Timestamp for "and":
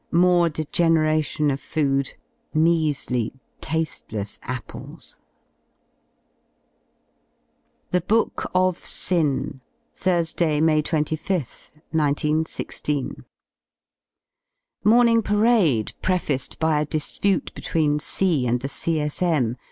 18.47-18.61